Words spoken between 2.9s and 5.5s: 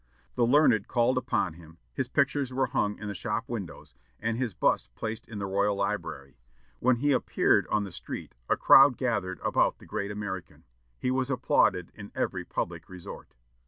in the shop windows, and his bust placed in the